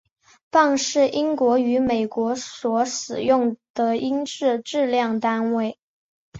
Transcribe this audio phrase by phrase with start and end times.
[0.49, 5.77] 磅是英国与美国所使用的英制质量单位。